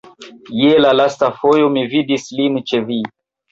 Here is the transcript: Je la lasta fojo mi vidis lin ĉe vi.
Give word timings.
Je 0.61 0.71
la 0.85 0.93
lasta 0.99 1.29
fojo 1.43 1.69
mi 1.77 1.85
vidis 1.93 2.27
lin 2.41 2.61
ĉe 2.73 2.83
vi. 2.91 3.01